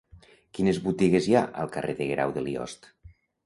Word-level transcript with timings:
Quines 0.59 0.79
botigues 0.85 1.29
hi 1.33 1.37
ha 1.41 1.45
al 1.67 1.71
carrer 1.77 1.97
de 2.03 2.11
Guerau 2.13 2.37
de 2.41 2.49
Liost? 2.51 2.93